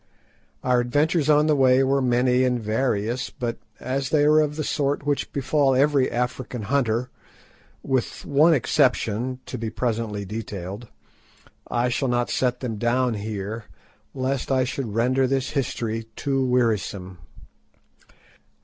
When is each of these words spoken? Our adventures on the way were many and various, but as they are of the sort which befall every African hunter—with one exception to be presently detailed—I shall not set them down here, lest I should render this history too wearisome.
Our 0.63 0.79
adventures 0.79 1.29
on 1.29 1.45
the 1.45 1.55
way 1.55 1.83
were 1.83 2.01
many 2.01 2.43
and 2.43 2.59
various, 2.59 3.29
but 3.29 3.59
as 3.79 4.09
they 4.09 4.23
are 4.23 4.39
of 4.39 4.55
the 4.55 4.63
sort 4.63 5.05
which 5.05 5.31
befall 5.31 5.75
every 5.75 6.09
African 6.09 6.63
hunter—with 6.63 8.25
one 8.25 8.55
exception 8.55 9.41
to 9.45 9.59
be 9.59 9.69
presently 9.69 10.25
detailed—I 10.25 11.89
shall 11.89 12.07
not 12.09 12.31
set 12.31 12.61
them 12.61 12.77
down 12.77 13.13
here, 13.13 13.65
lest 14.15 14.51
I 14.51 14.63
should 14.63 14.95
render 14.95 15.27
this 15.27 15.51
history 15.51 16.07
too 16.15 16.43
wearisome. 16.47 17.19